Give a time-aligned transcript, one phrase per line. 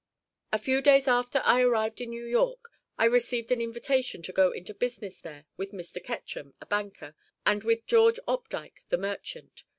[0.51, 4.49] A few days after I arrived in New York I received an invitation to go
[4.51, 6.03] into business there with Mr.
[6.03, 7.13] Ketchum, a banker,
[7.45, 9.63] and with George Opdyke, the merchant.